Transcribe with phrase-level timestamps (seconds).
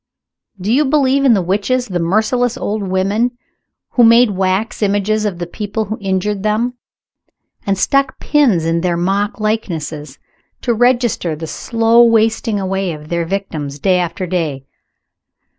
[0.59, 3.37] Do you believe in the witches the merciless old women
[3.91, 6.73] who made wax images of the people who injured them,
[7.67, 10.17] and stuck pins in their mock likenesses,
[10.61, 14.65] to register the slow wasting away of their victims day after day?